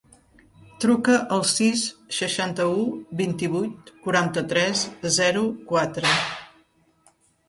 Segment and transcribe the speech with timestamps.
[0.83, 1.83] Truca al sis,
[2.19, 2.79] seixanta-u,
[3.19, 4.81] vint-i-vuit, quaranta-tres,
[5.19, 6.15] zero, quatre.